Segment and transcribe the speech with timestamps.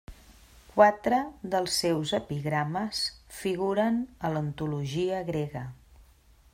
[0.75, 1.19] Quatre
[1.55, 3.03] dels seus epigrames
[3.43, 5.65] figuren a l'antologia grega.